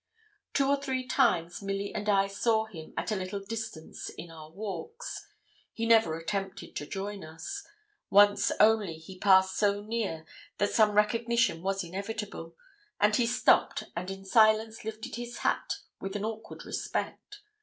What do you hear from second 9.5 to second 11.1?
so near that some